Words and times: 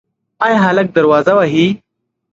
ایا 0.45 0.57
هلک 0.65 0.87
دروازه 0.97 1.33
وهي؟ 1.37 1.67